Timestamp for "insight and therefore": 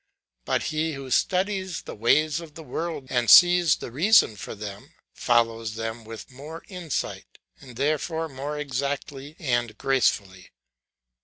6.69-8.27